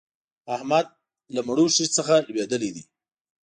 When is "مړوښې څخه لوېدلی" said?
1.47-2.69